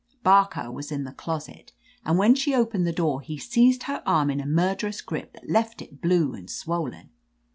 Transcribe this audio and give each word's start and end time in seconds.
"Barker 0.23 0.71
was 0.71 0.91
in 0.91 1.03
the 1.03 1.11
closet, 1.11 1.73
and 2.03 2.17
when 2.17 2.33
she 2.33 2.55
opened 2.55 2.87
the 2.87 2.91
door 2.91 3.21
he 3.21 3.37
seized 3.37 3.83
her 3.83 4.01
arm 4.03 4.31
in 4.31 4.39
a 4.41 4.47
mur 4.47 4.75
derous 4.75 5.05
grip 5.05 5.33
that 5.33 5.47
left 5.47 5.79
it 5.79 6.01
blue 6.01 6.33
and 6.33 6.49
swollen. 6.49 7.11